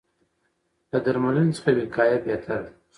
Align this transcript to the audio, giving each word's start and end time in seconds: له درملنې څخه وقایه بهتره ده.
له 0.91 0.97
درملنې 1.05 1.51
څخه 1.57 1.69
وقایه 1.77 2.17
بهتره 2.25 2.59
ده. 2.65 2.69